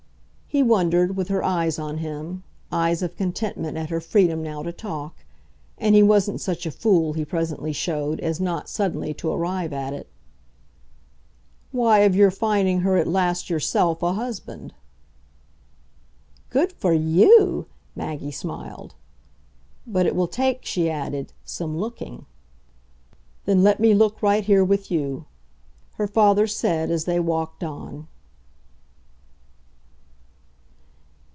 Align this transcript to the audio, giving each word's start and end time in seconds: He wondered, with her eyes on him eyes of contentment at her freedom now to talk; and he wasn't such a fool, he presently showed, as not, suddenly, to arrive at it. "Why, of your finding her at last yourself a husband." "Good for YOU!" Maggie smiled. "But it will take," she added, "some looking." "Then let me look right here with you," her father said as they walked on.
He 0.53 0.61
wondered, 0.63 1.15
with 1.15 1.29
her 1.29 1.41
eyes 1.41 1.79
on 1.79 1.99
him 1.99 2.43
eyes 2.73 3.01
of 3.01 3.15
contentment 3.15 3.77
at 3.77 3.89
her 3.89 4.01
freedom 4.01 4.43
now 4.43 4.63
to 4.63 4.73
talk; 4.73 5.15
and 5.77 5.95
he 5.95 6.03
wasn't 6.03 6.41
such 6.41 6.65
a 6.65 6.71
fool, 6.71 7.13
he 7.13 7.23
presently 7.23 7.71
showed, 7.71 8.19
as 8.19 8.41
not, 8.41 8.67
suddenly, 8.67 9.13
to 9.13 9.31
arrive 9.31 9.71
at 9.71 9.93
it. 9.93 10.09
"Why, 11.71 11.99
of 11.99 12.17
your 12.17 12.31
finding 12.31 12.81
her 12.81 12.97
at 12.97 13.07
last 13.07 13.49
yourself 13.49 14.03
a 14.03 14.11
husband." 14.11 14.73
"Good 16.49 16.73
for 16.73 16.91
YOU!" 16.91 17.67
Maggie 17.95 18.29
smiled. 18.29 18.95
"But 19.87 20.05
it 20.05 20.17
will 20.17 20.27
take," 20.27 20.65
she 20.65 20.89
added, 20.89 21.31
"some 21.45 21.77
looking." 21.77 22.25
"Then 23.45 23.63
let 23.63 23.79
me 23.79 23.93
look 23.93 24.21
right 24.21 24.43
here 24.43 24.65
with 24.65 24.91
you," 24.91 25.27
her 25.93 26.07
father 26.07 26.45
said 26.45 26.91
as 26.91 27.05
they 27.05 27.21
walked 27.21 27.63
on. 27.63 28.09